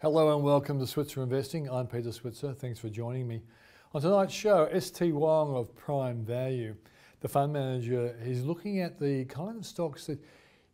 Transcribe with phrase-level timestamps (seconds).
[0.00, 1.68] Hello and welcome to Switzer Investing.
[1.68, 2.54] I'm Peter Switzer.
[2.54, 3.42] Thanks for joining me.
[3.92, 6.76] On tonight's show, ST Wong of Prime Value,
[7.18, 10.20] the fund manager, is looking at the kind of stocks that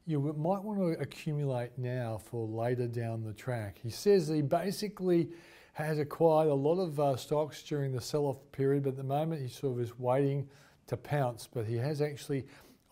[0.05, 3.79] you might want to accumulate now for later down the track.
[3.83, 5.31] He says he basically
[5.73, 9.41] has acquired a lot of uh, stocks during the sell-off period, but at the moment
[9.41, 10.47] he sort of is waiting
[10.89, 11.49] to pounce.
[11.51, 12.45] But he has actually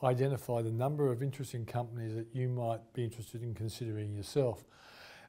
[0.03, 4.65] identified a number of interesting companies that you might be interested in considering yourself.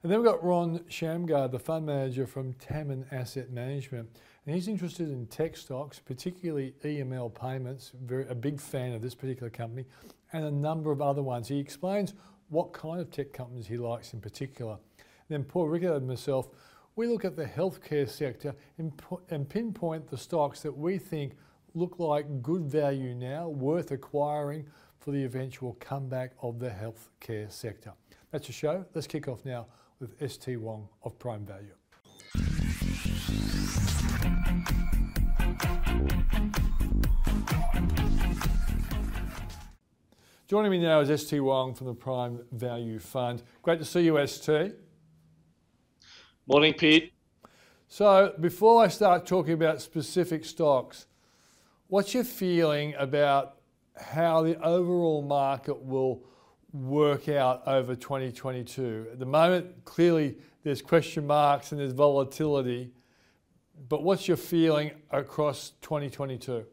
[0.04, 4.06] And then we've got Ron Shamgar, the fund manager from Tamim Asset Management.
[4.44, 9.14] And he's interested in tech stocks, particularly EML Payments, very, a big fan of this
[9.14, 9.86] particular company,
[10.34, 11.48] and a number of other ones.
[11.48, 12.12] He explains
[12.50, 14.72] what kind of tech companies he likes in particular.
[14.98, 16.50] And then Paul Rickard and myself,
[16.96, 18.92] we look at the healthcare sector and,
[19.30, 21.32] and pinpoint the stocks that we think
[21.72, 24.66] look like good value now, worth acquiring
[25.00, 27.94] for the eventual comeback of the healthcare sector.
[28.32, 28.84] That's the show.
[28.92, 29.66] Let's kick off now
[30.00, 31.74] with ST Wong of Prime Value.
[40.46, 43.42] Joining me now is ST Wong from the Prime Value Fund.
[43.62, 44.74] Great to see you, ST.
[46.46, 47.12] Morning, Pete.
[47.88, 51.06] So, before I start talking about specific stocks,
[51.86, 53.60] what's your feeling about
[53.96, 56.24] how the overall market will
[56.74, 59.06] work out over 2022?
[59.12, 62.90] At the moment, clearly there's question marks and there's volatility,
[63.88, 66.66] but what's your feeling across 2022?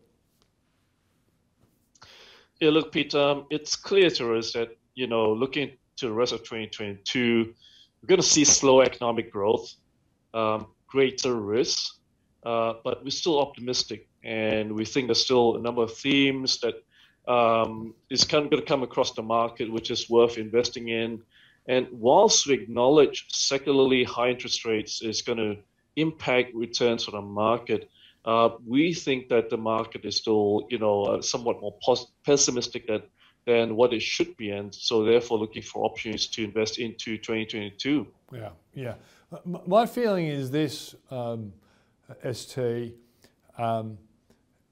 [2.60, 6.34] Yeah, look, Peter, um, it's clear to us that, you know, looking to the rest
[6.34, 7.54] of 2022,
[8.02, 9.74] we're going to see slow economic growth,
[10.34, 11.96] um, greater risk,
[12.44, 14.08] uh, but we're still optimistic.
[14.24, 16.76] And we think there's still a number of themes that
[17.32, 21.22] um, is kind of going to come across the market, which is worth investing in.
[21.68, 25.58] And whilst we acknowledge secularly high interest rates is going to
[25.96, 27.90] impact returns on the market,
[28.26, 32.86] uh, we think that the market is still, you know, uh, somewhat more pos- pessimistic
[32.88, 33.02] than,
[33.46, 38.06] than what it should be, and so therefore looking for opportunities to invest into 2022.
[38.34, 38.96] Yeah, yeah.
[39.46, 41.54] My feeling is this, um,
[42.32, 42.94] ST.
[43.58, 43.98] Um,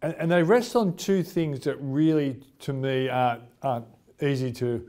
[0.02, 3.86] and, and, they rest on two things that really, to me, aren't, aren't
[4.22, 4.88] easy to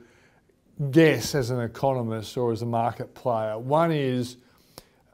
[0.91, 3.59] guess as an economist or as a market player.
[3.59, 4.37] One is,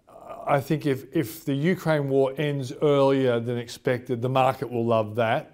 [0.09, 0.13] uh,
[0.47, 5.17] I think if, if the Ukraine war ends earlier than expected, the market will love
[5.17, 5.53] that.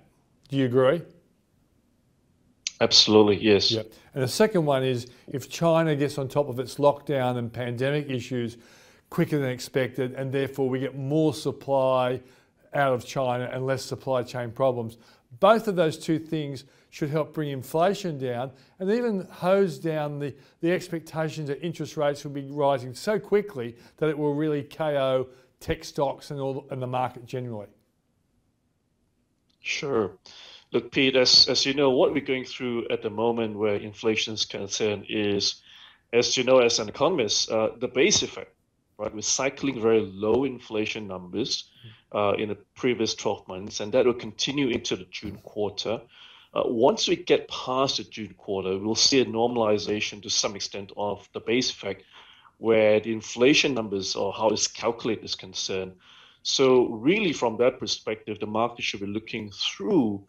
[0.49, 1.03] Do you agree?
[2.81, 3.71] Absolutely, yes.
[3.71, 3.93] Yep.
[4.15, 8.11] And the second one is if China gets on top of its lockdown and pandemic
[8.11, 8.59] issues
[9.09, 12.21] quicker than expected, and therefore we get more supply
[12.75, 14.97] out of China and less supply chain problems.
[15.41, 20.35] Both of those two things should help bring inflation down and even hose down the,
[20.61, 25.29] the expectations that interest rates will be rising so quickly that it will really KO
[25.59, 27.69] tech stocks and, all, and the market generally.
[29.61, 30.19] Sure.
[30.73, 34.35] Look, Pete, as, as you know, what we're going through at the moment where inflation
[34.35, 35.63] is concerned is,
[36.13, 38.55] as you know, as an economist, uh, the base effect,
[38.99, 39.15] right?
[39.15, 41.71] We're cycling very low inflation numbers
[42.39, 46.01] in the previous 12 months, and that will continue into the June quarter.
[46.55, 50.93] Uh, once we get past the June quarter, we'll see a normalization to some extent
[50.97, 52.05] of the base effect
[52.59, 55.93] where the inflation numbers or how it's calculated is concerned.
[56.43, 60.25] So really from that perspective, the market should be looking through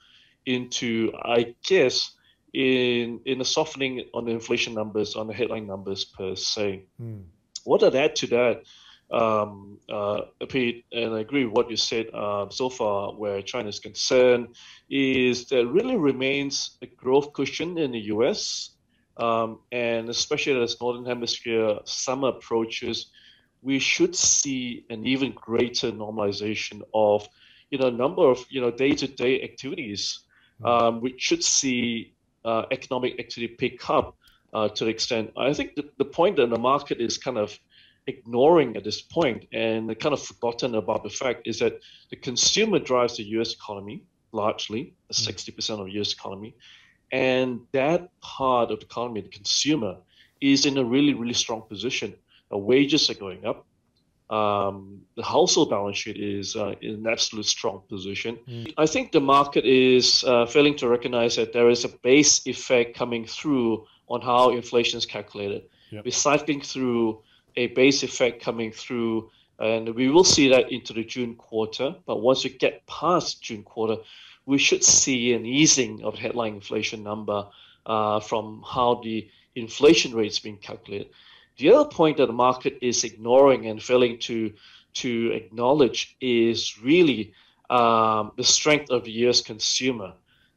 [0.46, 2.12] into, I guess,
[2.53, 6.85] in in a softening on the inflation numbers, on the headline numbers per se.
[7.02, 7.24] Mm.
[7.64, 8.64] What I'd add to that,
[9.13, 13.69] um, uh, Pete, and I agree with what you said uh, so far, where China
[13.69, 14.56] is concerned,
[14.90, 18.72] is there really remains a growth cushion in the US.
[19.18, 23.12] Um, and especially as Northern Hemisphere summer approaches,
[23.62, 27.28] we should see an even greater normalization of,
[27.69, 30.22] you know, a number of, you know, day-to-day activities,
[30.66, 32.13] um, which should see
[32.44, 34.18] uh, economic activity pick up
[34.53, 35.31] uh, to the extent.
[35.38, 37.57] I think the, the point that the market is kind of
[38.08, 41.79] ignoring at this point and kind of forgotten about the fact is that
[42.09, 45.32] the consumer drives the US economy largely, mm.
[45.32, 46.55] 60% of the US economy.
[47.11, 49.97] And that part of the economy, the consumer,
[50.41, 52.14] is in a really, really strong position.
[52.50, 53.66] Wages are going up.
[54.29, 58.40] Um, the household balance sheet is uh, in an absolute strong position.
[58.47, 58.73] Mm.
[58.78, 62.96] I think the market is uh, failing to recognize that there is a base effect
[62.96, 65.64] coming through on how inflation is calculated.
[65.91, 66.06] Yep.
[66.06, 67.22] We're cycling through
[67.55, 69.29] a base effect coming through,
[69.59, 71.96] and we will see that into the June quarter.
[72.05, 73.97] But once we get past June quarter,
[74.46, 77.47] we should see an easing of headline inflation number
[77.85, 81.09] uh, from how the inflation rate is being calculated.
[81.58, 84.53] The other point that the market is ignoring and failing to
[84.96, 87.34] to acknowledge is really
[87.70, 89.41] um, the strength of the U.S.
[89.41, 90.14] consumer.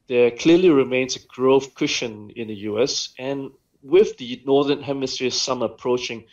[0.07, 3.09] There clearly remains a growth cushion in the U.S.
[3.17, 3.51] and
[3.81, 6.25] with the northern hemisphere summer approaching,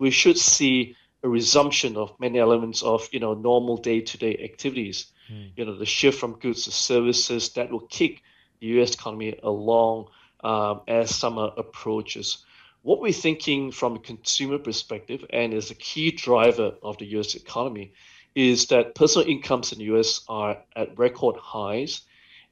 [0.00, 5.06] we should see a resumption of many elements of you know normal day-to-day activities.
[5.30, 5.50] Mm.
[5.56, 8.22] You know the shift from goods to services that will kick
[8.60, 8.94] the U.S.
[8.94, 10.08] economy along
[10.42, 12.44] um, as summer approaches.
[12.82, 17.34] What we're thinking from a consumer perspective, and is a key driver of the U.S.
[17.34, 17.92] economy,
[18.34, 20.22] is that personal incomes in the U.S.
[20.28, 22.00] are at record highs,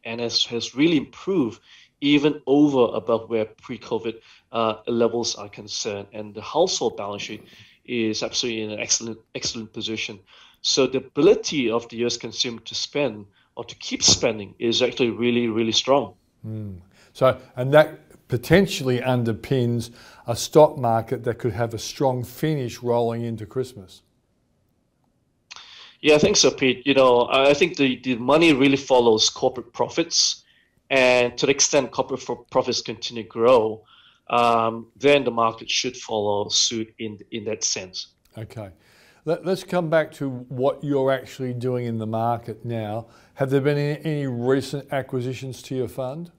[0.05, 1.61] and has has really improved
[2.01, 4.17] even over above where pre-COVID
[4.53, 6.09] uh, levels are concerned.
[6.13, 7.45] And the household balance sheet
[7.85, 10.21] is absolutely in an excellent excellent position.
[10.61, 12.17] So the ability of the U.S.
[12.17, 16.15] consumer to spend or to keep spending is actually really really strong.
[16.47, 16.81] Mm.
[17.13, 17.99] So and that
[18.29, 19.91] potentially underpins
[20.27, 24.03] a stock market that could have a strong finish rolling into Christmas.
[26.01, 26.87] Yeah, I think so, Pete.
[26.87, 30.45] You know, I think the, the money really follows corporate profits.
[30.91, 33.85] And to the extent corporate profits continue to grow,
[34.31, 38.15] um, then the market should follow suit in, in that sense.
[38.37, 38.71] Okay.
[39.25, 43.09] Let, us come back to what you're actually doing in the market now.
[43.35, 46.31] Have there been any, any recent acquisitions to your fund?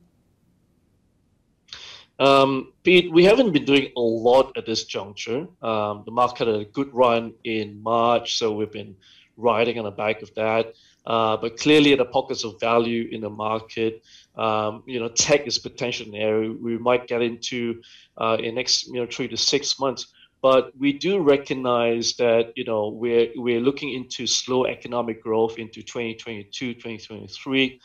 [2.17, 5.47] Um, Pete, we haven't been doing a lot at this juncture.
[5.61, 8.95] Um, the market had a good run in March, so we've been
[9.37, 10.73] riding on the back of that.
[11.05, 14.03] Uh, but clearly, the pockets of value in the market,
[14.39, 17.81] um, you know, tech is potential area we might get into
[18.17, 20.07] uh, in next, you know, three to six months.
[20.41, 25.83] But we do recognize that, you know, we're we're looking into slow economic growth into
[25.83, 27.81] 2022, 2023.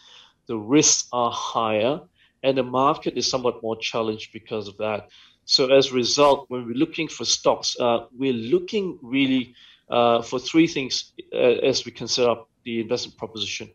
[0.46, 2.00] The risks are higher,
[2.44, 5.08] and the market is somewhat more challenged because of that.
[5.46, 9.54] So as a result, when we're looking for stocks, uh, we're looking really
[9.90, 11.36] uh, for three things uh,
[11.70, 13.70] as we consider up the investment proposition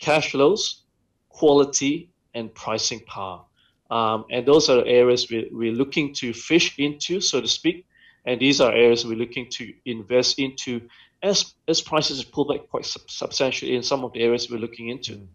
[0.00, 0.82] cash flows,
[1.28, 3.42] quality, and pricing power.
[3.90, 7.86] Um, and those are areas we're, we're looking to fish into, so to speak.
[8.24, 10.88] And these are areas we're looking to invest into
[11.22, 14.88] as, as prices pull back quite sub- substantially in some of the areas we're looking
[14.88, 15.12] into.
[15.12, 15.26] Mm.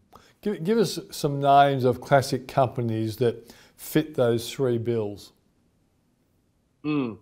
[0.41, 5.33] Give, give us some names of classic companies that fit those three bills.
[6.83, 7.17] Mm.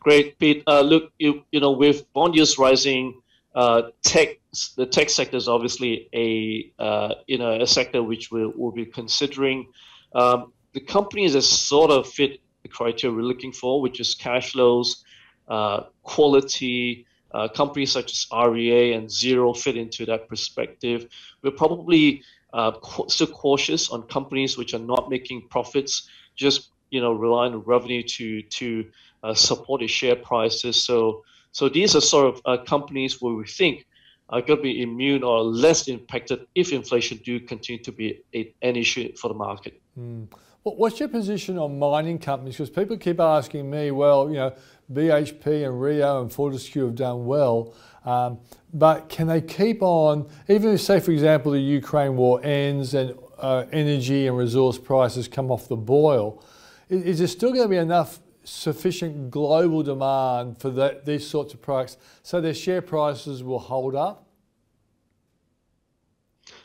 [0.00, 0.62] Great, Pete.
[0.66, 3.20] Uh, look, you, you know, with bond yields rising,
[3.54, 4.38] uh, tech,
[4.76, 9.66] the tech sector is obviously a uh, you know a sector which we'll, be considering.
[10.14, 14.52] Um, the companies that sort of fit the criteria we're looking for, which is cash
[14.52, 15.04] flows,
[15.48, 17.06] uh, quality.
[17.32, 21.08] Uh, companies such as REA and Xero fit into that perspective.
[21.42, 22.22] We're probably
[22.52, 22.70] uh,
[23.08, 28.04] still cautious on companies which are not making profits, just you know rely on revenue
[28.04, 28.86] to to
[29.24, 30.84] uh, support its share prices.
[30.84, 33.86] So so these are sort of uh, companies where we think
[34.30, 38.52] are going to be immune or less impacted if inflation do continue to be a,
[38.62, 39.80] an issue for the market.
[39.98, 40.28] Mm.
[40.64, 42.54] Well, what's your position on mining companies?
[42.54, 44.54] Because people keep asking me, well, you know,
[44.90, 47.74] BHP and Rio and Fortescue have done well,
[48.06, 48.38] um,
[48.72, 53.14] but can they keep on, even if, say, for example, the Ukraine war ends and
[53.38, 56.42] uh, energy and resource prices come off the boil,
[56.88, 60.70] is, is there still going to be enough sufficient global demand for
[61.04, 64.26] these sorts of products so their share prices will hold up?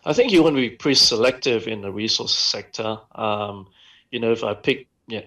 [0.05, 2.99] I think you want to be pretty selective in the resource sector.
[3.15, 3.67] Um,
[4.11, 5.25] you know, if I pick you know,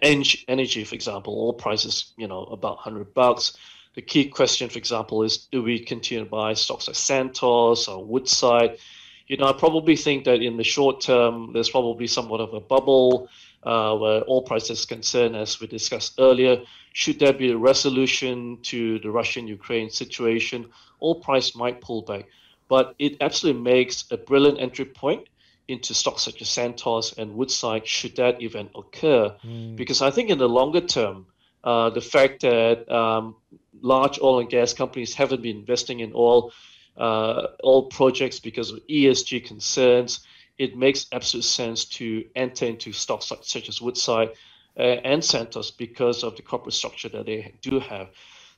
[0.49, 3.57] energy, for example, all prices, you know, about 100 bucks.
[3.95, 8.05] The key question, for example, is do we continue to buy stocks like Santos or
[8.05, 8.79] Woodside?
[9.27, 12.61] You know, I probably think that in the short term, there's probably somewhat of a
[12.61, 13.29] bubble
[13.63, 16.63] uh, where oil prices is concerned, as we discussed earlier.
[16.93, 20.69] Should there be a resolution to the Russian-Ukraine situation,
[21.03, 22.27] oil price might pull back.
[22.69, 25.29] But it absolutely makes a brilliant entry point
[25.69, 29.35] into stocks such as Santos and Woodside should that event occur.
[29.45, 29.77] Mm.
[29.77, 31.27] Because I think in the longer term,
[31.65, 33.37] uh, the fact that um,
[33.81, 36.53] large oil and gas companies haven't been investing in oil,
[36.97, 40.27] uh, oil projects because of ESG concerns,
[40.63, 44.31] it makes absolute sense to enter into stocks such, as Woodside
[44.79, 48.11] uh, and Santos because of the corporate structure that they do have.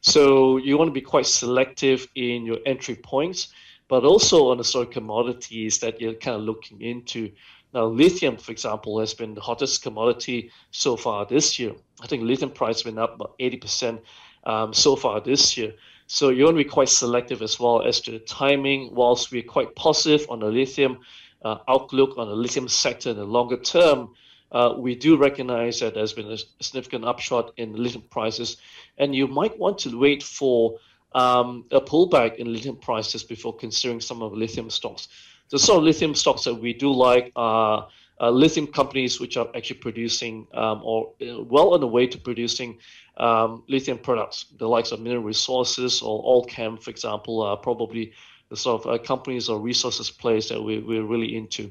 [0.02, 3.48] So you want to be quite selective in your entry points,
[3.88, 7.32] but also on the sort of commodities that you're kind of looking into.
[7.72, 11.72] Now, lithium, for example, has been the hottest commodity so far this year.
[12.02, 13.98] I think lithium price been up about 80%
[14.44, 15.72] um, so far this year.
[16.06, 18.94] So you want to be quite selective as well as to the timing.
[18.94, 20.98] Whilst we're quite positive on the lithium,
[21.44, 24.10] outlook on the lithium sector in the longer term,
[24.52, 28.56] uh, we do recognize that there's been a significant upshot in lithium prices,
[28.98, 30.78] and you might want to wait for
[31.14, 35.08] um, a pullback in lithium prices before considering some of the lithium stocks.
[35.50, 37.88] The sort of lithium stocks that we do like are
[38.20, 42.18] uh, lithium companies which are actually producing um, or uh, well on the way to
[42.18, 42.78] producing
[43.16, 44.46] um, lithium products.
[44.58, 48.12] The likes of Mineral Resources or Allkem, for example, are probably
[48.54, 51.68] the sort of uh, companies or resources plays that we, we're really into.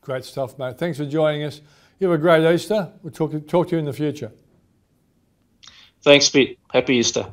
[0.00, 0.76] Great stuff, mate.
[0.76, 1.60] Thanks for joining us.
[2.00, 2.90] You have a great Easter.
[3.02, 4.32] We'll talk, talk to you in the future.
[6.02, 6.58] Thanks, Pete.
[6.72, 7.32] Happy Easter.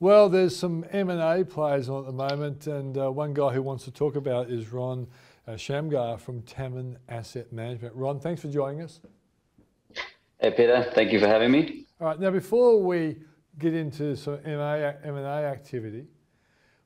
[0.00, 3.84] Well, there's some M&A players on at the moment, and uh, one guy who wants
[3.84, 5.06] to talk about is Ron
[5.46, 7.94] uh, Shamgar from Tamim Asset Management.
[7.94, 9.00] Ron, thanks for joining us.
[10.40, 10.88] Hey, Peter.
[10.94, 11.84] Thank you for having me.
[12.00, 12.20] All right.
[12.20, 13.16] Now, before we
[13.58, 14.94] get into some M&A,
[15.44, 16.06] activity,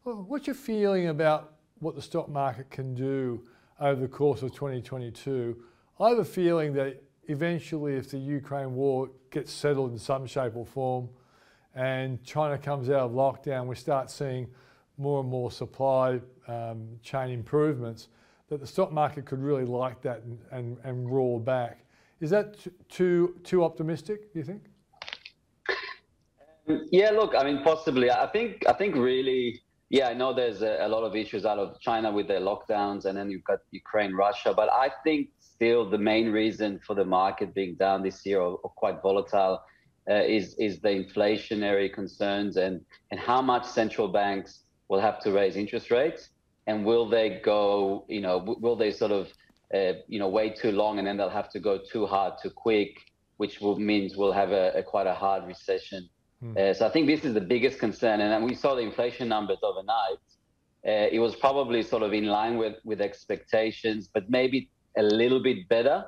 [0.04, 3.44] what's your feeling about what the stock market can do
[3.78, 5.62] over the course of 2022?
[6.00, 10.56] I have a feeling that eventually, if the Ukraine war gets settled in some shape
[10.56, 11.10] or form,
[11.74, 14.46] and China comes out of lockdown, we start seeing
[14.96, 18.08] more and more supply um, chain improvements,
[18.48, 21.84] that the stock market could really like that and, and, and roar back.
[22.22, 22.56] Is that
[22.88, 24.62] too, too optimistic, do you think?
[26.92, 28.12] Yeah, look, I mean, possibly.
[28.12, 29.60] I think, I think really,
[29.90, 33.06] yeah, I know there's a, a lot of issues out of China with their lockdowns,
[33.06, 34.54] and then you've got Ukraine, Russia.
[34.54, 38.60] But I think still the main reason for the market being down this year or,
[38.62, 39.60] or quite volatile
[40.08, 45.30] uh, is is the inflationary concerns and and how much central banks will have to
[45.30, 46.30] raise interest rates
[46.66, 49.32] and will they go you know will they sort of
[49.74, 52.50] uh, you know way too long and then they'll have to go too hard too
[52.50, 52.98] quick
[53.38, 56.08] which will means we'll have a, a quite a hard recession
[56.40, 56.54] hmm.
[56.58, 59.28] uh, so i think this is the biggest concern and then we saw the inflation
[59.28, 60.18] numbers overnight
[60.84, 65.42] uh, it was probably sort of in line with with expectations but maybe a little
[65.42, 66.04] bit better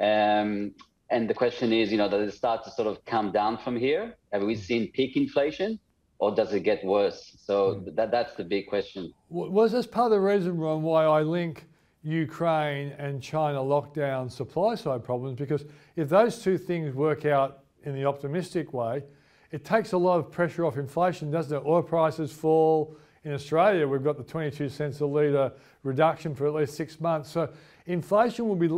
[0.00, 0.72] um,
[1.10, 3.76] and the question is, you know, does it start to sort of come down from
[3.76, 4.16] here?
[4.32, 5.78] Have we seen peak inflation,
[6.18, 7.36] or does it get worse?
[7.44, 7.96] So mm.
[7.96, 9.12] that that's the big question.
[9.28, 11.66] Was this part of the reason, Ron, why I link
[12.02, 15.38] Ukraine and China lockdown supply side problems?
[15.38, 15.64] Because
[15.96, 19.02] if those two things work out in the optimistic way,
[19.50, 21.66] it takes a lot of pressure off inflation, doesn't it?
[21.66, 22.96] Oil prices fall.
[23.24, 25.52] In Australia, we've got the 22 cents a litre
[25.82, 27.30] reduction for at least six months.
[27.30, 27.50] So
[27.86, 28.68] inflation will be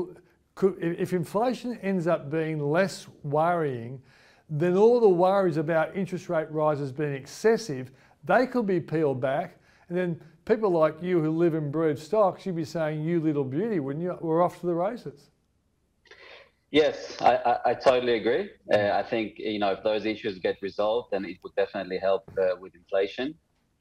[0.55, 4.03] could, if inflation ends up being less worrying,
[4.51, 7.91] then all the worries about interest rate rises being excessive,
[8.25, 9.59] they could be peeled back.
[9.89, 13.45] And then people like you who live and breathe stocks, you'd be saying, you little
[13.45, 14.17] beauty, wouldn't you?
[14.21, 15.31] We're off to the races.
[16.71, 18.51] Yes, I, I, I totally agree.
[18.73, 22.31] Uh, I think, you know, if those issues get resolved, then it would definitely help
[22.41, 23.35] uh, with inflation.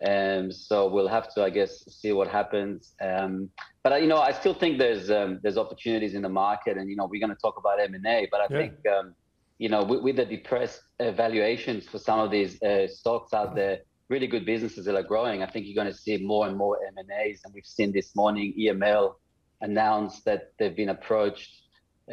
[0.06, 2.94] Um, so we'll have to, I guess, see what happens.
[3.02, 3.50] Um,
[3.84, 6.96] but you know, I still think there's um, there's opportunities in the market, and you
[6.96, 8.28] know, we're going to talk about M and A.
[8.32, 8.58] But I yeah.
[8.58, 9.14] think um,
[9.60, 13.82] you know, with, with, the depressed valuations for some of these uh, stocks out there,
[14.12, 16.78] really good businesses that are growing, I think you're going to see more and more
[16.86, 17.42] M and A's.
[17.46, 19.16] And we've seen this morning EML
[19.62, 21.62] announced that they've been approached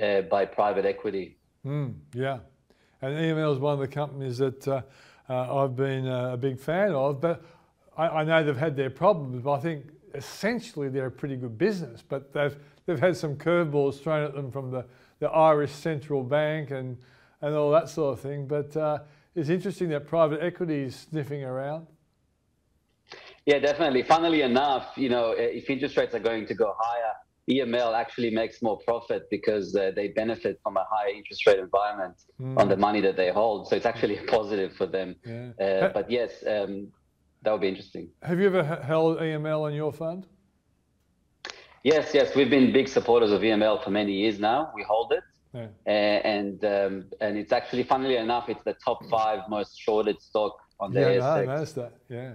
[0.00, 1.38] uh, by private equity.
[1.66, 2.38] Mm, yeah,
[3.02, 4.82] and EML is one of the companies that uh,
[5.28, 7.44] uh I've been uh, a big fan of, but
[7.96, 11.58] I, I know they've had their problems, but I think essentially they're a pretty good
[11.58, 12.02] business.
[12.08, 14.86] But they've they've had some curveballs thrown at them from the,
[15.18, 16.96] the Irish Central Bank and
[17.40, 18.46] and all that sort of thing.
[18.46, 19.00] But uh,
[19.34, 21.86] it's interesting that private equity is sniffing around.
[23.46, 24.02] Yeah, definitely.
[24.02, 27.12] Funnily enough, you know, if interest rates are going to go higher,
[27.48, 32.14] EML actually makes more profit because uh, they benefit from a higher interest rate environment
[32.38, 32.58] mm.
[32.58, 33.68] on the money that they hold.
[33.68, 35.16] So it's actually a positive for them.
[35.24, 35.52] Yeah.
[35.58, 36.88] Uh, but yes, um,
[37.42, 38.10] that would be interesting.
[38.22, 40.26] Have you ever held EML in your fund?
[41.84, 44.70] Yes, yes, we've been big supporters of EML for many years now.
[44.74, 45.22] We hold it,
[45.54, 45.66] yeah.
[45.86, 50.92] and um, and it's actually, funnily enough, it's the top five most shorted stock on
[50.92, 51.22] the yeah, ASX.
[51.22, 51.92] I noticed that.
[52.08, 52.32] Yeah,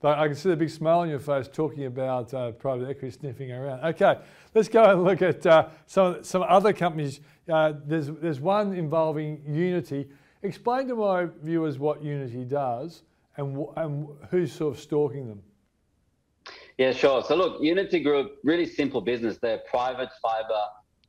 [0.00, 3.10] but I can see the big smile on your face talking about uh, private equity
[3.10, 3.84] sniffing around.
[3.84, 4.18] Okay,
[4.54, 7.20] let's go and look at uh, some some other companies.
[7.48, 10.08] Uh, there's there's one involving Uniti.
[10.42, 13.04] Explain to my viewers what Uniti does
[13.36, 15.42] and, and who's sort of stalking them?
[16.78, 17.22] Yeah, sure.
[17.22, 19.38] So look, Uniti Group, really simple business.
[19.38, 20.62] They're private fiber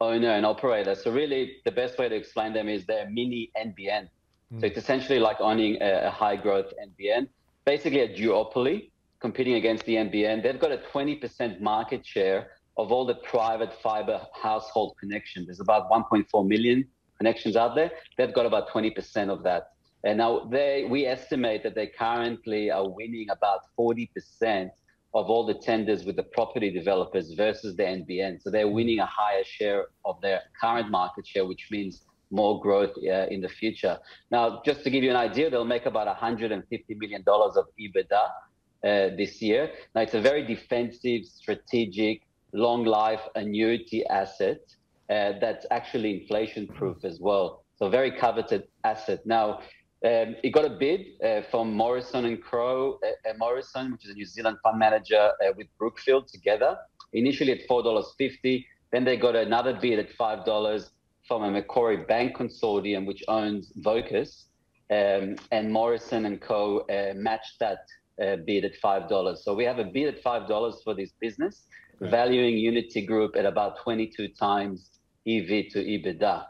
[0.04, 0.96] owner and operator.
[0.96, 4.10] So really, the best way to explain them is they're mini NBN.
[4.54, 4.60] Mm.
[4.60, 7.28] So it's essentially like owning a, a high growth NBN,
[7.66, 10.44] basically a duopoly competing against the NBN.
[10.44, 15.48] They've got a 20% market share of all the private fiber household connections.
[15.48, 16.86] There's about 1.4 million
[17.18, 17.92] connections out there.
[18.18, 19.70] They've got about 20% of that.
[20.04, 24.70] And now they, we estimate that they currently are winning about 40%
[25.14, 28.42] of all the tenders with the property developers versus the NBN.
[28.42, 32.96] So they're winning a higher share of their current market share, which means more growth
[32.98, 34.00] uh, in the future.
[34.32, 36.64] Now, just to give you an idea, they'll make about $150
[36.98, 39.72] million of EBITDA uh, this year.
[39.94, 44.62] Now, it's a very defensive, strategic, long life annuity asset
[45.10, 47.64] uh, that's actually inflation proof as well.
[47.78, 49.26] So, very coveted asset.
[49.26, 49.60] Now,
[50.04, 54.14] um, it got a bid uh, from Morrison and Co, uh, Morrison, which is a
[54.14, 56.78] New Zealand fund manager, uh, with Brookfield together.
[57.14, 60.92] Initially at four dollars fifty, then they got another bid at five dollars
[61.28, 64.48] from a Macquarie Bank consortium, which owns Vocus,
[64.92, 66.80] um, and Morrison and Co.
[66.80, 67.80] Uh, matched that
[68.22, 69.44] uh, bid at five dollars.
[69.46, 71.68] So we have a bid at five dollars for this business,
[72.02, 74.90] valuing Uniti Group at about twenty-two times
[75.26, 76.46] EV to EBITDA.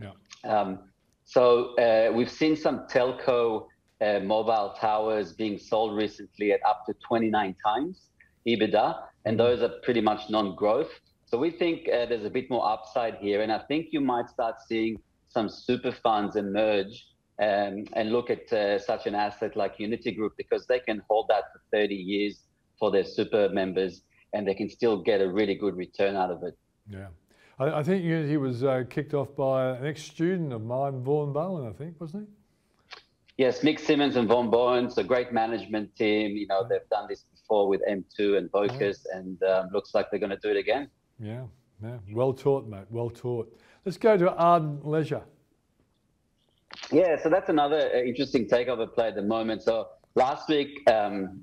[0.00, 0.10] Yeah.
[0.44, 0.78] Um,
[1.24, 3.66] so uh, we've seen some telco
[4.00, 8.02] uh, mobile towers being sold recently at up to 29 times
[8.46, 10.90] EBITDA, and those are pretty much non-growth.
[11.24, 14.28] So we think uh, there's a bit more upside here, and I think you might
[14.28, 17.06] start seeing some super funds emerge
[17.40, 21.26] um, and look at uh, such an asset like Uniti Group because they can hold
[21.28, 22.42] that for 30 years
[22.78, 24.02] for their super members,
[24.34, 26.56] and they can still get a really good return out of it.
[26.88, 27.08] Yeah.
[27.58, 31.68] I, I think Uniti was uh, kicked off by an ex-student of mine, Vaughan Bowen,
[31.68, 32.34] I think, wasn't he?
[33.36, 34.86] Yes, Mick Simmons and Vaughan Bowen.
[34.86, 36.36] It's a great management team.
[36.36, 39.18] You know, they've done this before with M2 and Vocus, yeah.
[39.18, 40.88] and um, looks like they're going to do it again.
[41.18, 41.42] Yeah,
[41.82, 41.98] yeah.
[42.12, 42.86] Well taught, mate.
[42.90, 43.52] Well taught.
[43.84, 45.22] Let's go to Ardent Leisure.
[46.92, 49.62] Yeah, so that's another uh, interesting takeover play at the moment.
[49.62, 51.42] So last week, um,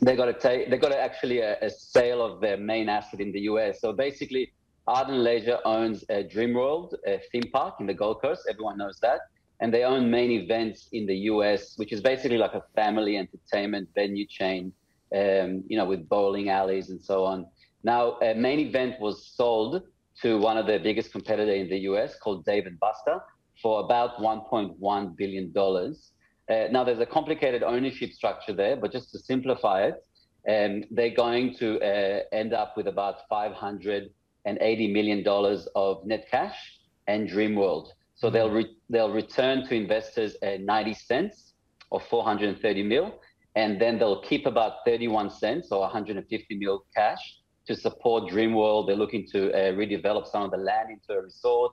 [0.00, 3.20] they got to take, they got to actually a, a, sale of their main asset
[3.20, 3.80] in the US.
[3.80, 4.52] So basically,
[4.86, 8.42] Ardent Leisure owns a Dreamworld a theme park in the Gold Coast.
[8.50, 9.20] Everyone knows that.
[9.60, 13.88] And they own main events in the US, which is basically like a family entertainment
[13.94, 14.72] venue chain,
[15.14, 17.46] um, you know, with bowling alleys and so on.
[17.82, 19.82] Now, main event was sold
[20.22, 23.20] to one of their biggest competitor in the US called Dave and Buster
[23.62, 25.52] for about $1.1 billion.
[25.56, 29.94] Uh, now, there's a complicated ownership structure there, but just to simplify it,
[30.46, 34.10] um, they're going to uh, end up with about 500 and $80
[34.46, 35.26] million
[35.74, 36.56] of net cash
[37.06, 37.88] and Dreamworld.
[38.14, 41.54] So they'll re- they'll return to investors at 90 cents
[41.90, 43.20] or 430 mil,
[43.56, 48.86] and then they'll keep about 31 cents or 150 mil cash to support Dreamworld.
[48.86, 51.72] They're looking to uh, redevelop some of the land into a resort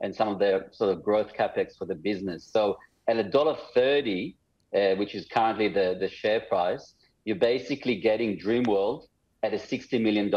[0.00, 2.48] and some of their sort of growth capex for the business.
[2.52, 2.76] So
[3.08, 4.36] at a dollar 30,
[4.74, 9.06] uh, which is currently the the share price, you're basically getting Dreamworld
[9.42, 10.30] at a $60 million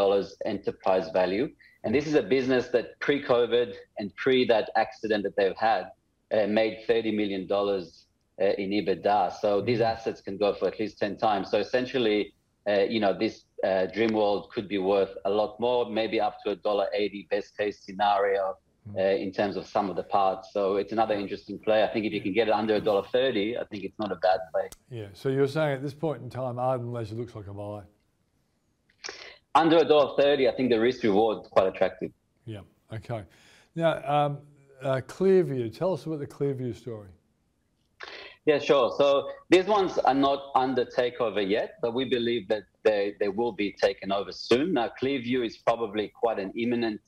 [0.44, 1.48] enterprise value.
[1.86, 5.92] And this is a business that pre COVID and pre that accident that they've had
[6.32, 9.38] uh, made $30 million uh, in EBITDA.
[9.40, 9.86] So these mm-hmm.
[9.86, 11.48] assets can go for at least 10 times.
[11.48, 12.34] So essentially,
[12.68, 16.50] uh, you know, this uh, Dreamworld could be worth a lot more, maybe up to
[16.50, 18.98] a dollar eighty best case scenario mm-hmm.
[18.98, 20.52] uh, in terms of some of the parts.
[20.52, 21.84] So it's another interesting play.
[21.84, 24.10] I think if you can get it under a dollar thirty, I think it's not
[24.10, 24.68] a bad play.
[24.90, 25.06] Yeah.
[25.12, 27.82] So you're saying at this point in time, Ardent Leisure looks like a buy
[29.56, 32.10] under a dollar thirty, I think the risk reward is quite attractive.
[32.44, 32.60] Yeah.
[32.92, 33.22] Okay.
[33.74, 34.38] Now, um,
[34.82, 35.76] uh, Clearview.
[35.76, 37.08] Tell us about the Clearview story.
[38.44, 38.94] Yeah, sure.
[38.96, 43.50] So these ones are not under takeover yet, but we believe that they, they will
[43.50, 44.74] be taken over soon.
[44.74, 47.00] Now, Clearview is probably quite an imminent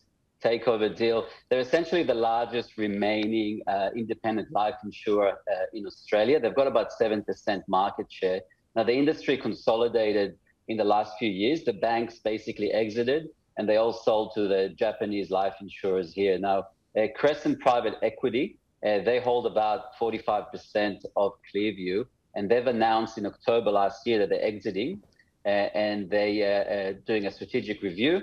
[0.42, 1.26] takeover deal.
[1.48, 6.40] They're essentially the largest remaining uh, independent life insurer uh, in Australia.
[6.40, 8.40] They've got about 7% market share.
[8.74, 10.36] Now, the industry consolidated
[10.68, 11.64] in the last few years.
[11.64, 16.38] The banks basically exited and they all sold to the Japanese life insurers here.
[16.38, 23.18] Now, uh, Crescent Private Equity, uh, they hold about 45% of Clearview, and they've announced
[23.18, 25.02] in October last year that they're exiting
[25.44, 28.22] uh, and they are uh, doing a strategic review.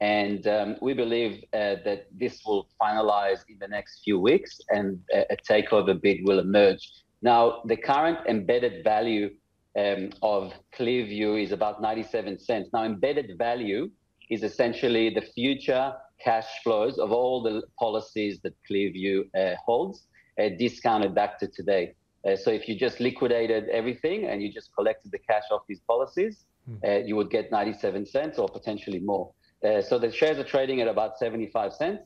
[0.00, 5.00] And um, we believe uh, that this will finalize in the next few weeks and
[5.14, 6.90] a takeover bid will emerge.
[7.22, 9.30] Now, the current embedded value
[9.78, 12.70] um, of Clearview is about 97 cents.
[12.72, 13.90] Now, embedded value
[14.30, 20.06] is essentially the future cash flows of all the policies that Clearview uh, holds,
[20.40, 21.94] uh, discounted back to today.
[22.26, 25.80] Uh, so if you just liquidated everything and you just collected the cash off these
[25.80, 27.06] policies, mm.
[27.06, 29.32] you would get 97 cents or potentially more.
[29.64, 32.02] Uh, so the shares are trading at about 75 cents.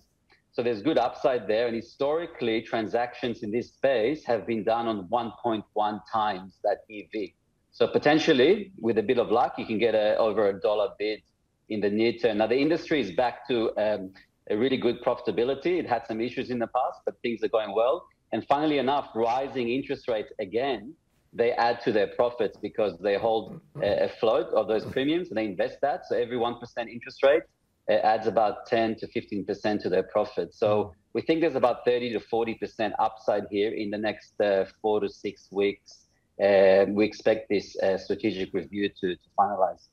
[0.52, 1.66] So there's good upside there.
[1.66, 7.30] And historically, transactions in this space have been done on 1.1 times that EV.
[7.78, 11.20] So potentially, with a bit of luck, you can get a, over a dollar bid
[11.68, 12.38] in the near term.
[12.38, 14.12] Now the industry is back to um,
[14.50, 15.78] a really good profitability.
[15.78, 18.04] It had some issues in the past, but things are going well.
[18.32, 20.92] And funnily enough, rising interest rates again,
[21.32, 25.38] they add to their profits because they hold a, a float of those premiums and
[25.38, 26.00] they invest that.
[26.08, 26.56] So every 1%
[26.88, 27.44] interest rate
[27.88, 30.52] uh, adds about 10 to 15% to their profit.
[30.52, 34.98] So we think there's about 30 to 40% upside here in the next uh, four
[34.98, 36.07] to six weeks.
[36.38, 39.88] We expect this uh, strategic review to, to finalize.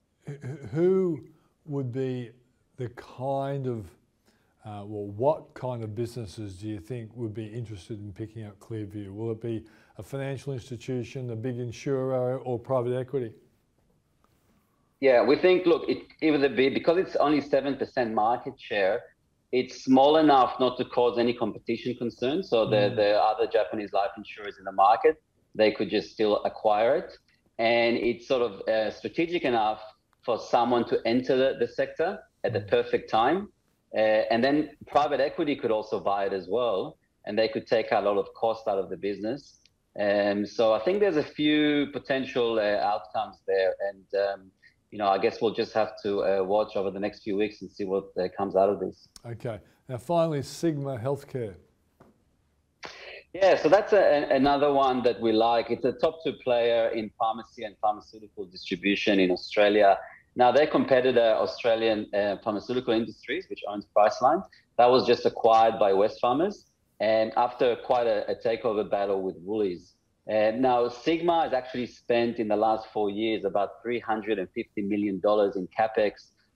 [0.73, 1.21] Who
[1.65, 2.31] would be
[2.77, 3.86] the kind of
[4.65, 8.60] uh, well, what kind of businesses do you think would be interested in picking up
[8.60, 9.13] Clearview?
[9.13, 9.63] Will it be
[9.99, 13.31] a financial institution, a big insurer, or private equity?
[15.01, 19.03] Yeah, we think, look, it, it would be because it's only 7% market share,
[19.51, 22.49] it's small enough not to cause any competition concerns.
[22.49, 22.95] So the, mm.
[22.95, 25.21] the other Japanese life insurers in the market,
[25.55, 27.17] they could just still acquire it.
[27.57, 29.81] And it's sort of uh, strategic enough
[30.23, 33.49] for someone to enter the, the sector at the perfect time
[33.95, 37.87] uh, and then private equity could also buy it as well, and they could take
[37.91, 39.59] a lot of cost out of the business.
[39.97, 44.51] Um, so I think there's a few potential uh, outcomes there, and um,
[44.91, 47.61] you know I guess we'll just have to uh, watch over the next few weeks
[47.61, 49.07] and see what uh, comes out of this.
[49.25, 49.59] Okay.
[49.87, 51.55] Now finally, Sigma Healthcare.
[53.41, 55.69] Yeah, so that's a, another one that we like.
[55.69, 59.98] It's a top two player in pharmacy and pharmaceutical distribution in Australia.
[60.38, 64.41] Now, their competitor, Australian uh, Pharmaceutical Industries, which owns Priceline,
[64.78, 66.63] that was just acquired by Wesfarmers.
[67.02, 69.95] And after quite a, a takeover battle with Woolies.
[70.28, 75.67] And now, Sigma has actually spent in the last four years about $350 million in
[75.78, 76.12] capex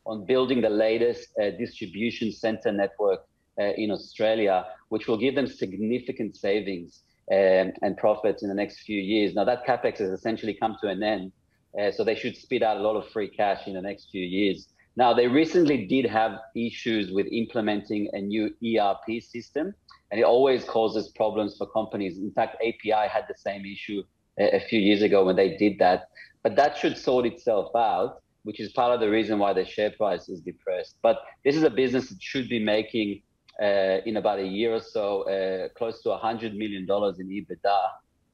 [0.05, 3.25] on building the latest uh, distribution center network
[3.63, 8.99] in Australia, which will give them significant savings um, and profits in the next few
[8.99, 9.35] years.
[9.35, 11.31] Now, that capex has essentially come to an end
[11.77, 14.25] uh, so they should spit out a lot of free cash in the next few
[14.25, 14.67] years.
[14.95, 19.73] Now, they recently did have issues with implementing a new ERP system,
[20.11, 22.17] and it always causes problems for companies.
[22.17, 24.03] In fact, API had the same issue
[24.39, 26.09] a, a few years ago when they did that.
[26.43, 29.91] But that should sort itself out, which is part of the reason why the share
[29.91, 30.95] price is depressed.
[31.01, 33.21] But this is a business that should be making,
[33.61, 37.79] uh, in about a year or so, uh, close to $100 million in EBITDA.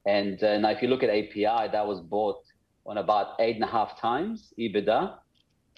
[0.06, 2.44] And uh, now, if you look at API, that was bought
[2.86, 5.16] on about eight and a half times EBITDA,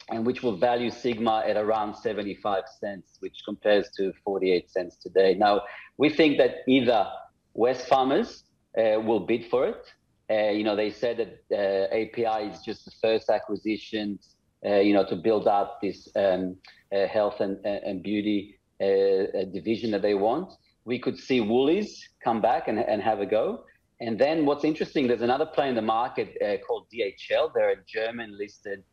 [0.09, 5.35] and which will value Sigma at around 75 cents, which compares to 48 cents today.
[5.35, 5.61] Now,
[5.97, 7.07] we think that either
[7.55, 8.43] Wesfarmers
[8.77, 9.93] uh, will bid for it.
[10.29, 14.19] Uh, you know, they said that uh, API is just the first acquisition,
[14.61, 16.57] you know, to build out this um,
[16.91, 20.53] health and, and beauty uh, division that they want.
[20.85, 23.63] We could see Woolies come back and, and have a go.
[23.99, 27.51] And then what's interesting, there's another player in the market uh, called DHL.
[27.53, 28.83] They're a German listed,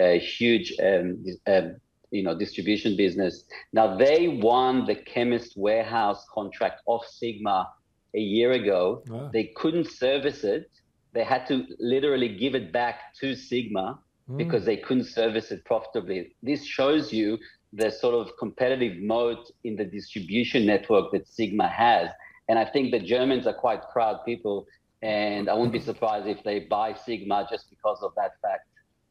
[0.00, 1.76] uh, huge, um, um,
[2.10, 3.44] you know, distribution business.
[3.72, 7.68] Now they won the Chemist Warehouse contract off Sigma
[8.14, 9.02] a year ago.
[9.08, 9.30] Wow.
[9.32, 10.70] They couldn't service it.
[11.12, 13.98] They had to literally give it back to Sigma
[14.30, 14.36] mm.
[14.36, 16.34] because they couldn't service it profitably.
[16.42, 17.38] This shows you
[17.74, 22.08] the sort of competitive moat in the distribution network that Sigma has.
[22.48, 24.66] And I think the Germans are quite proud people,
[25.02, 28.68] and I wouldn't be surprised if they buy Sigma just because of that fact.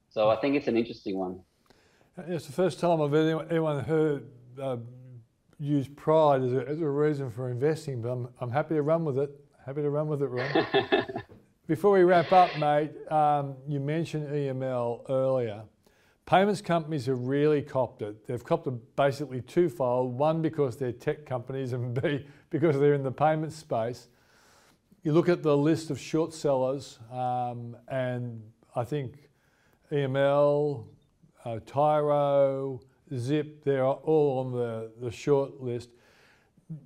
[0.09, 1.41] So I think it's an interesting one.
[2.17, 4.27] It's the first time I've anyone heard
[4.61, 4.77] uh,
[5.59, 9.03] use pride as a, as a, reason for investing, but I'm, I'm happy to run
[9.03, 9.31] with it.
[9.65, 11.05] Happy to run with it, Ron.
[11.67, 15.63] Before we wrap up, mate, um, you mentioned EML earlier.
[16.25, 18.25] Payments companies have really copped it.
[18.25, 20.17] They've copped it basically twofold.
[20.17, 24.07] One, because they're tech companies, and B, because they're in the payment space.
[25.03, 28.41] You look at the list of short sellers, um, and
[28.73, 29.29] I think
[29.91, 30.85] EML,
[31.43, 32.79] uh, Tyro,
[33.13, 35.89] Zip, they're all on the, the short list.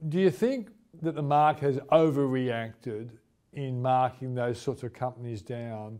[0.09, 0.71] Do you think
[1.03, 3.11] that the market has overreacted
[3.53, 5.99] in marking those sorts of companies down?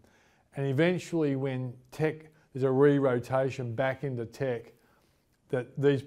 [0.55, 4.73] And eventually, when tech there's a re-rotation back into tech
[5.49, 6.01] that these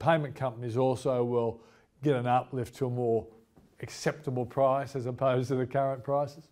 [0.00, 1.60] payment companies also will
[2.02, 3.24] get an uplift to a more
[3.80, 6.48] acceptable price as opposed to the current prices?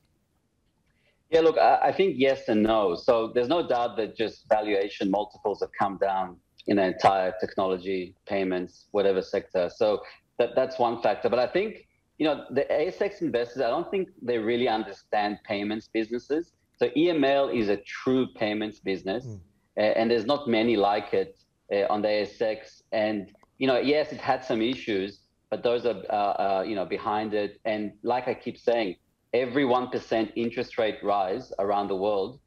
[1.30, 2.94] Yeah, look, I think yes and no.
[2.94, 6.36] So there's no doubt that just valuation multiples have come down
[6.68, 9.68] in the entire technology, payments, whatever sector.
[9.74, 10.02] So
[10.38, 11.28] that, that's one factor.
[11.28, 15.88] But I think, you know, the ASX investors, I don't think they really understand payments
[15.92, 16.52] businesses.
[16.76, 19.40] So EML is a true payments business, mm.
[19.76, 21.38] uh, and there's not many like it
[21.72, 22.82] uh, on the ASX.
[22.92, 26.84] And you know, yes, it had some issues, but those are uh, uh, you know
[26.84, 27.60] behind it.
[27.64, 28.96] And like I keep saying,
[29.32, 32.40] every one percent interest rate rise around the world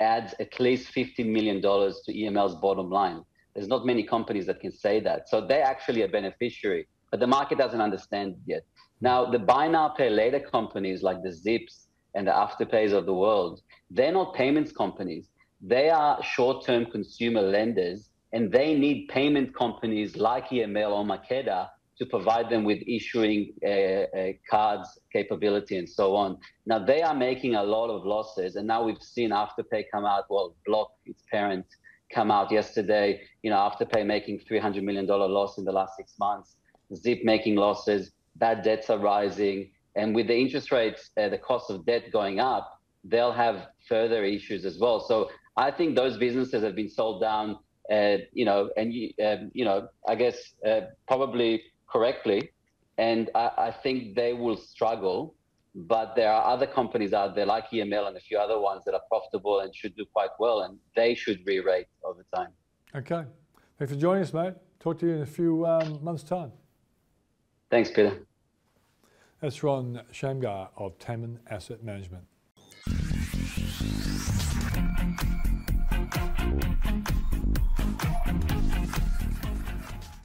[0.00, 3.22] adds at least fifty million dollars to EML's bottom line.
[3.54, 5.28] There's not many companies that can say that.
[5.28, 6.86] So they're actually a beneficiary.
[7.10, 8.62] but the market doesn't understand yet.
[9.00, 11.86] Now, the buy now, pay later companies like the Zips
[12.16, 15.28] and the Afterpays of the world, they're not payments companies.
[15.60, 21.68] They are short term consumer lenders, and they need payment companies like EML or Marqeta
[21.98, 26.38] to provide them with issuing uh, uh, cards capability and so on.
[26.66, 30.24] Now they are making a lot of losses, and now we've seen Afterpay come out.
[30.28, 31.66] Well, Block, its parent,
[32.12, 33.20] come out yesterday.
[33.42, 36.56] You know, Afterpay making 300 million dollar loss in the last six months.
[36.94, 38.12] Zip making losses.
[38.36, 42.38] Bad debts are rising, and with the interest rates, uh, the cost of debt going
[42.38, 45.00] up, they'll have further issues as well.
[45.00, 47.58] So I think those businesses have been sold down.
[47.90, 48.92] Uh, you know, and
[49.24, 52.50] um, you know, I guess uh, probably correctly.
[52.98, 55.34] And I, I, think they will struggle.
[55.74, 58.94] But there are other companies out there like EML and a few other ones that
[58.94, 62.48] are profitable and should do quite well, and they should re rate over time.
[62.94, 63.24] Okay.
[63.78, 64.54] Thanks for joining us, mate.
[64.80, 66.50] Talk to you in a few um, months' time.
[67.70, 68.26] Thanks, Peter.
[69.40, 72.24] That's Ron Shamgar of Tamim Asset Management.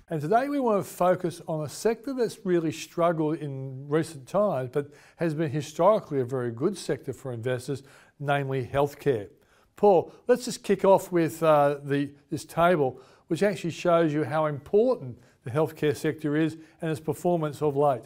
[0.09, 4.69] And today we want to focus on a sector that's really struggled in recent times,
[4.71, 7.83] but has been historically a very good sector for investors,
[8.17, 9.27] namely healthcare.
[9.75, 14.45] Paul, let's just kick off with uh, the, this table, which actually shows you how
[14.45, 18.03] important the healthcare sector is and its performance of late.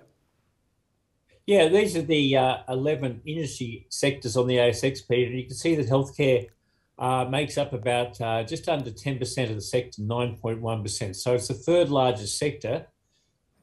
[1.45, 5.31] Yeah, these are the uh, 11 industry sectors on the ASX, Peter.
[5.31, 6.47] You can see that healthcare
[6.97, 11.15] uh, makes up about uh, just under 10% of the sector, 9.1%.
[11.15, 12.87] So it's the third largest sector.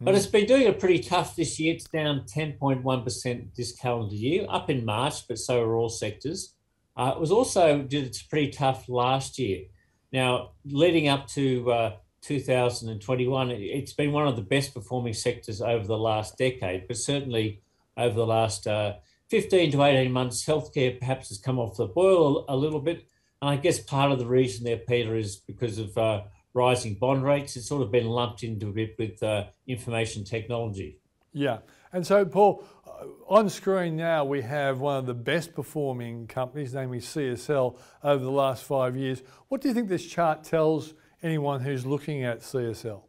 [0.04, 1.74] But it's been doing it pretty tough this year.
[1.74, 6.54] It's down 10.1% this calendar year, up in March, but so are all sectors.
[6.96, 9.66] Uh, it was also did it's pretty tough last year.
[10.12, 11.92] Now, leading up to uh,
[12.22, 17.61] 2021, it's been one of the best performing sectors over the last decade, but certainly
[17.96, 18.94] over the last uh,
[19.28, 23.06] 15 to 18 months, healthcare perhaps has come off the boil a, little bit.
[23.40, 26.22] And I guess part of the reason there, Peter, is because of uh,
[26.54, 27.56] rising bond rates.
[27.56, 30.98] It's sort of been lumped into a bit with uh, information technology.
[31.32, 31.58] Yeah.
[31.92, 36.74] And so, Paul, uh, on screen now we have one of the best performing companies,
[36.74, 39.22] namely CSL, over the last five years.
[39.48, 43.02] What do you think this chart tells anyone who's looking at CSL?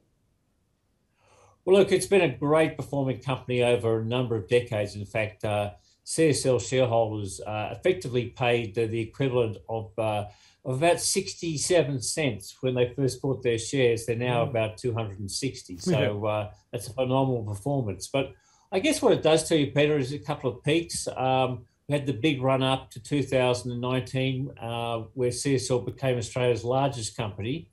[1.66, 4.96] Well, look, it's been a great performing company over a number of decades.
[4.96, 5.72] In fact, uh,
[6.06, 10.26] CSL shareholders uh, effectively paid the, the equivalent of, uh,
[10.66, 14.06] of about 67 cents when they first bought their shares.
[14.06, 14.50] They're now mm.
[14.50, 15.78] about 260.
[15.78, 18.10] So uh, that's a phenomenal performance.
[18.12, 18.34] But
[18.72, 21.08] I guess what it does to you, Peter, is a couple of peaks.
[21.08, 27.16] Um, we had the big run up to 2019, uh, where CSL became Australia's largest
[27.16, 27.70] company.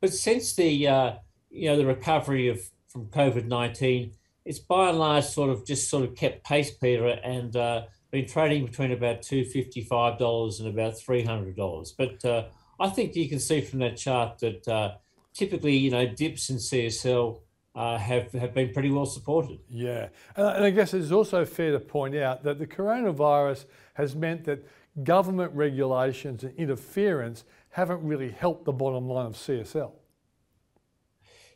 [0.00, 1.12] But since the uh,
[1.50, 2.60] you know the recovery of
[2.94, 4.12] from COVID 19,
[4.44, 8.26] it's by and large sort of just sort of kept pace, Peter, and uh, been
[8.26, 11.92] trading between about two fifty five dollars and about three hundred dollars.
[11.96, 12.44] But uh,
[12.78, 14.92] I think you can see from that chart that uh,
[15.32, 17.40] typically, you know, dips in CSL
[17.74, 19.58] uh, have have been pretty well supported.
[19.68, 24.44] Yeah, and I guess it's also fair to point out that the coronavirus has meant
[24.44, 24.64] that
[25.02, 29.90] government regulations and interference haven't really helped the bottom line of CSL.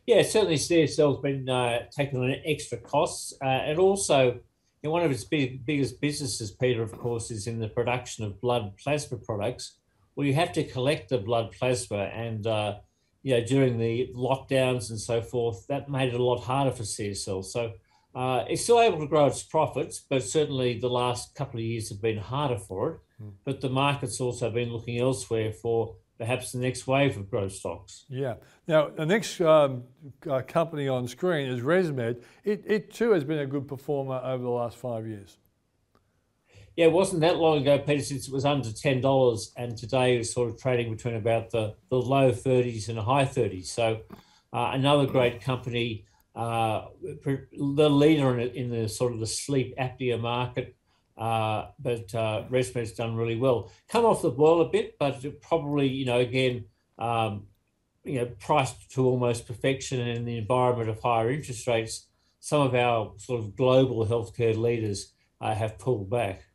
[0.09, 3.31] Yeah, certainly CSL's been uh, taking on extra costs.
[3.43, 4.41] Uh, and also, you
[4.81, 8.41] know, one of its big, biggest businesses, Peter, of course, is in the production of
[8.41, 9.77] blood plasma products.
[10.15, 12.09] Well, you have to collect the blood plasma.
[12.11, 12.77] And, uh,
[13.21, 16.81] you know, during the lockdowns and so forth, that made it a lot harder for
[16.81, 17.45] CSL.
[17.45, 17.73] So
[18.15, 21.89] uh, it's still able to grow its profits, but certainly the last couple of years
[21.89, 22.99] have been harder for it.
[23.21, 23.33] Mm.
[23.45, 28.05] But the market's also been looking elsewhere for perhaps the next wave of growth stocks.
[28.09, 28.35] Yeah.
[28.67, 29.83] Now, the next um,
[30.29, 32.21] uh, company on screen is ResMed.
[32.43, 35.37] It, it too has been a good performer over the last five years.
[36.75, 40.33] Yeah, it wasn't that long ago, Peter, since it was under $10, and today it's
[40.33, 43.65] sort of trading between about the, the low 30s and high 30s.
[43.67, 44.01] So,
[44.51, 46.05] uh, another great company,
[46.35, 50.75] uh, the leader in, in the sort of the sleep apnea market,
[51.19, 53.69] uh, but uh, ResMed's done really well.
[53.89, 56.65] Come off the boil a bit, but probably, you know, again,
[56.97, 57.47] um,
[58.05, 62.07] you know, priced to almost perfection in the environment of higher interest rates,
[62.39, 66.45] some of our sort of global healthcare leaders uh, have pulled back.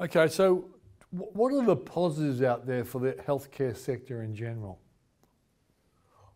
[0.00, 0.70] Okay, so
[1.10, 4.80] what are the positives out there for the healthcare sector in general?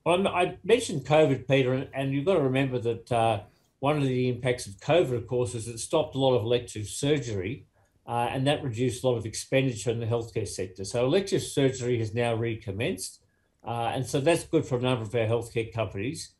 [0.04, 3.40] Well, I mentioned COVID, Peter, and you've got to remember that uh,
[3.84, 6.86] one of the impacts of COVID, of course, is it stopped a lot of elective
[6.86, 7.66] surgery,
[8.06, 10.84] uh, and that reduced a lot of expenditure in the healthcare sector.
[10.86, 13.20] So elective surgery has now recommenced,
[13.62, 16.32] uh, and so that's good for a number of our healthcare companies.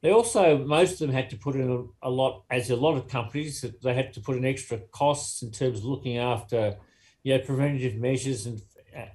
[0.00, 2.96] They also, most of them had to put in a, a, lot, as a lot
[2.96, 6.76] of companies, they had to put in extra costs in terms of looking after,
[7.24, 8.62] you know, preventative measures and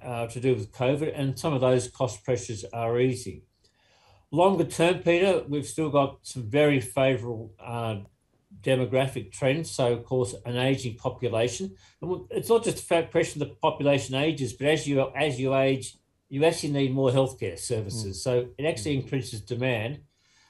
[0.02, 3.40] uh, to do with COVID, and some of those cost pressures are easing.
[4.30, 8.00] Longer term, Peter, we've still got some very favourable uh,
[8.60, 9.70] demographic trends.
[9.70, 11.74] So, of course, an aging population.
[12.02, 15.96] And it's not just a question the population ages, but as you as you age,
[16.28, 18.18] you actually need more healthcare services.
[18.18, 18.20] Mm.
[18.20, 19.02] So it actually mm.
[19.02, 20.00] increases demand,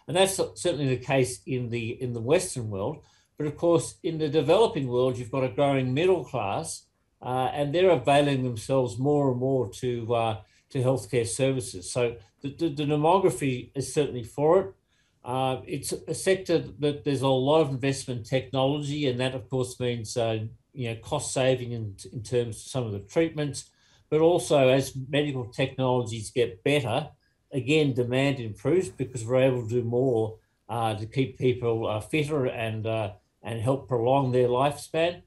[0.07, 3.05] and that's certainly the case in the in the Western world.
[3.37, 6.87] But of course, in the developing world, you've got a growing middle class,
[7.23, 11.91] uh, and they're availing themselves more and more to uh, to healthcare services.
[11.91, 14.75] So the, the, the demography is certainly for it.
[15.25, 19.49] Uh, it's a sector that there's a lot of investment in technology, and that, of
[19.51, 20.39] course, means uh,
[20.73, 23.71] you know cost saving in, in terms of some of the treatments,
[24.11, 27.11] but also as medical technologies get better,
[27.53, 32.47] again, demand improves because we're able to do more uh, to keep people uh, fitter
[32.47, 35.23] and uh, and help prolong their lifespan.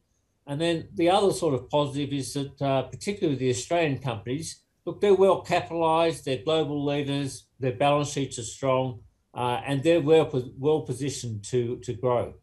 [0.48, 5.02] And then the other sort of positive is that, uh, particularly the Australian companies, look,
[5.02, 9.02] they're well capitalised, they're global leaders, their balance sheets are strong,
[9.34, 12.34] uh, and they're well well positioned to to grow.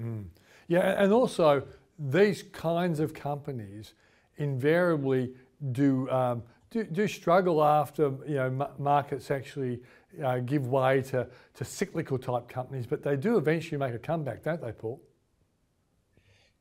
[0.00, 0.26] Mm.
[0.68, 1.64] Yeah, and also
[1.98, 3.94] these kinds of companies
[4.36, 5.32] invariably
[5.72, 9.80] do um, do, do, struggle after you know markets actually
[10.22, 14.42] uh, give way to, to cyclical type companies, but they do eventually make a comeback,
[14.42, 15.00] don't they, Paul?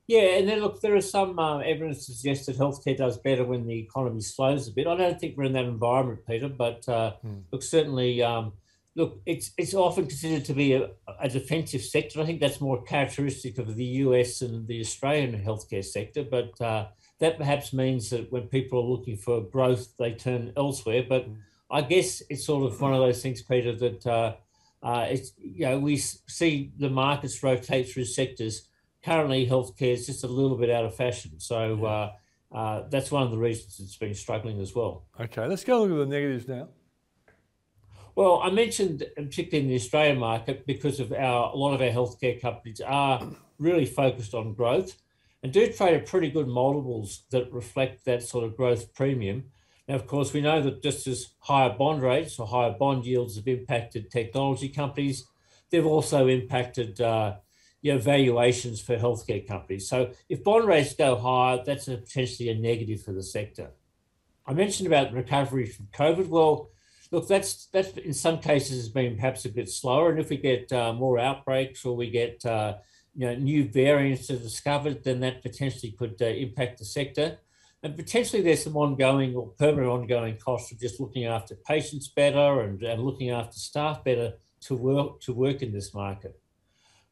[0.08, 3.46] Yeah, and then look, there is some uh, evidence to suggest that healthcare does better
[3.46, 4.86] when the economy slows a bit.
[4.86, 7.40] I don't think we're in that environment, Peter, but uh, hmm.
[7.52, 8.52] look, certainly, um,
[8.96, 10.90] look, it's it's often considered to be a,
[11.22, 12.20] a, defensive sector.
[12.20, 16.88] I think that's more characteristic of the US and the Australian healthcare sector, but uh,
[17.20, 21.06] that perhaps means that when people are looking for growth, they turn elsewhere.
[21.08, 21.36] But hmm.
[21.72, 24.34] I guess it's sort of one of those things, Peter, that uh,
[24.84, 28.68] uh, it's you know we see the markets rotate through sectors
[29.04, 31.40] currently healthcare is just a little bit out of fashion.
[31.40, 32.12] So uh,
[32.56, 35.06] uh, that's one of the reasons it's been struggling as well.
[35.20, 36.70] Okay, let's go look at the negatives now.
[38.16, 41.90] Well, I mentioned particularly in the Australian market because of our a lot of our
[41.90, 44.98] healthcare companies are really focused on growth
[45.42, 49.46] and do trade at pretty good multiples that reflect that sort of growth premium.
[49.88, 53.36] Now, of course, we know that just as higher bond rates or higher bond yields
[53.36, 55.26] have impacted technology companies,
[55.70, 57.38] they've also impacted uh,
[57.84, 59.88] you know, valuations for healthcare companies.
[59.90, 63.72] So if bond rates go higher, that's a potentially a negative for the sector.
[64.48, 66.28] I mentioned about recovery from COVID.
[66.28, 66.70] Well,
[67.12, 70.38] look, that's that's in some cases has been perhaps a bit slower, and if we
[70.38, 72.76] get uh, more outbreaks or we get uh,
[73.16, 77.38] you know new variants are discovered, then that potentially could uh, impact the sector.
[77.84, 82.62] And potentially there's some ongoing or permanent ongoing costs of just looking after patients better
[82.62, 86.40] and, and looking after staff better to work to work in this market.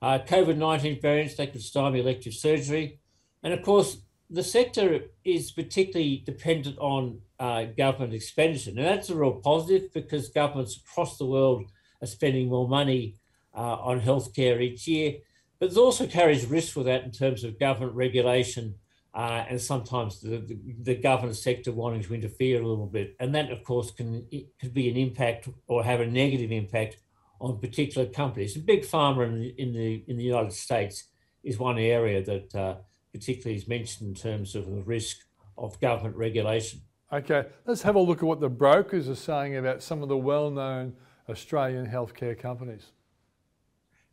[0.01, 2.99] Uh, COVID 19 variants, that could stymie elective surgery.
[3.43, 3.97] And of course,
[4.29, 8.71] the sector is particularly dependent on uh, government expenditure.
[8.71, 11.65] Now, that's a real positive because governments across the world
[12.01, 13.15] are spending more money
[13.53, 15.15] uh, on healthcare each year.
[15.59, 18.75] But it also carries risk with that in terms of government regulation
[19.13, 23.15] uh, and sometimes the, the, the, government sector wanting to interfere a little bit.
[23.19, 24.25] And that, of course, can
[24.59, 26.97] could be an impact or have a negative impact
[27.41, 28.55] on particular companies.
[28.55, 31.05] And big pharma in the, in the, in the United States
[31.43, 32.75] is one area that uh,
[33.11, 35.17] particularly is mentioned in terms of the risk
[35.57, 36.81] of government regulation.
[37.11, 40.15] Okay, let's have a look at what the brokers are saying about some of the
[40.15, 40.93] well-known
[41.27, 42.91] Australian healthcare companies.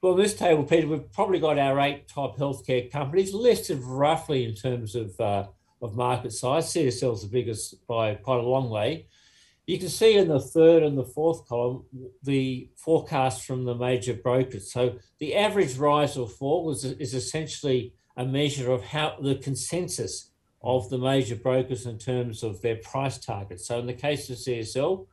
[0.01, 4.45] Well, in this table, Peter, we've probably got our eight top healthcare companies listed roughly
[4.47, 5.47] in terms of, uh,
[5.83, 6.73] of market size.
[6.73, 9.07] CSL is the biggest by quite a long way.
[9.69, 11.85] You can see in the third and the fourth column
[12.23, 14.73] the forecast from the major brokers.
[14.73, 20.31] So the average rise or fall was, is essentially a measure of how the consensus
[20.63, 23.69] of the major brokers in terms of their price targets.
[23.69, 25.07] So in the case of CSL,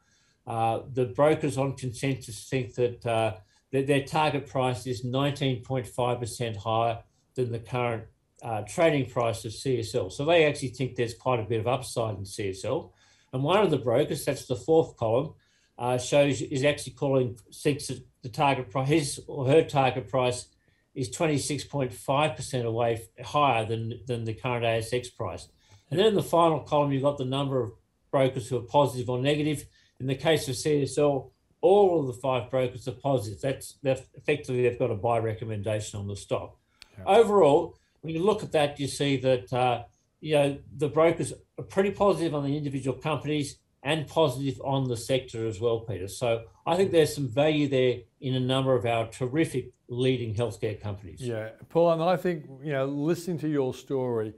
[0.48, 3.34] uh, the brokers on consensus think that, uh,
[3.74, 7.00] that their target price is 19.5% higher
[7.36, 8.06] than the current
[8.42, 10.14] uh, trading price of CSL.
[10.14, 12.92] So they actually think there's quite a bit of upside in CSL.
[13.36, 15.34] And one of the brokers, that's the fourth column,
[15.78, 20.48] uh, shows is actually calling thinks the target price, his or her target price
[20.96, 25.50] is 26.5% away higher than, than the current ASX price.
[25.92, 27.74] And then in the final column, you've got the number of
[28.10, 29.66] brokers who are positive or negative.
[30.00, 31.30] In the case of CSL,
[31.60, 33.42] all of the five brokers are positive.
[33.42, 36.58] That's, that's effectively they've got a buy recommendation on the stock.
[36.98, 37.04] Yeah.
[37.18, 39.84] Overall, when you look at that, you see that uh,
[40.22, 44.98] you know, the brokers are pretty positive on the individual companies and positive on the
[44.98, 46.08] sector as well, Peter.
[46.08, 50.82] So I think there's some value there in a number of our terrific leading healthcare
[50.82, 51.22] companies.
[51.22, 54.34] Yeah, Paul, and I think, you know, listening to your story,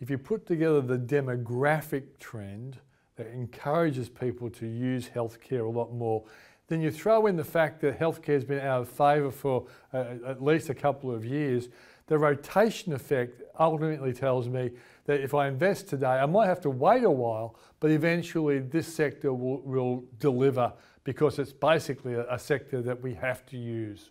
[0.00, 2.78] if you put together the demographic trend
[3.16, 6.24] that encourages people to use healthcare a lot more,
[6.68, 10.14] then you throw in the fact that healthcare has been out of favour for uh,
[10.26, 11.68] at least a couple of years,
[12.06, 14.70] the rotation effect ultimately tells me
[15.06, 18.92] that if I invest today, I might have to wait a while, but eventually this
[18.92, 20.72] sector will, will deliver
[21.04, 24.10] because it's basically a, a sector that we have to use.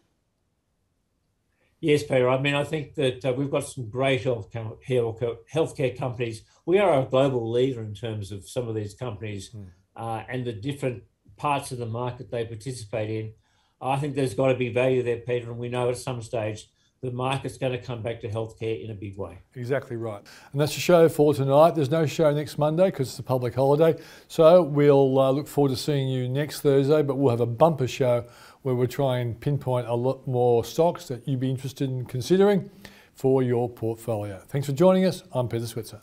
[1.80, 2.30] Yes, Peter.
[2.30, 6.44] I mean, I think that uh, we've got some great health healthcare companies.
[6.66, 9.66] We are a global leader in terms of some of these companies mm.
[9.96, 11.04] uh, and the different
[11.38, 13.34] parts of the market they participate in.
[13.82, 16.68] I think there's got to be value there, Peter, and we know at some stage
[17.02, 19.40] the market's going to come back to healthcare in a big way.
[19.56, 20.22] Exactly right.
[20.52, 21.74] And that's the show for tonight.
[21.74, 24.00] There's no show next Monday because it's a public holiday.
[24.28, 27.88] So we'll uh, look forward to seeing you next Thursday, but we'll have a bumper
[27.88, 28.26] show
[28.62, 32.70] where we'll try and pinpoint a lot more stocks that you'd be interested in considering
[33.16, 34.40] for your portfolio.
[34.48, 35.24] Thanks for joining us.
[35.34, 36.02] I'm Peter Switzer.